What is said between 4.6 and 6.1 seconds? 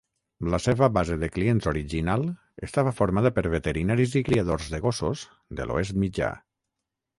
de gossos de l'Oest